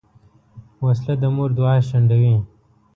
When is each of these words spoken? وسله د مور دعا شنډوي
وسله 0.85 1.13
د 1.21 1.23
مور 1.35 1.49
دعا 1.57 1.75
شنډوي 1.87 2.35